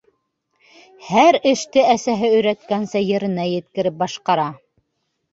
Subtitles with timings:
[1.09, 4.47] Һәр эште әсәһе өйрәткәнсә еренә еткереп башҡара.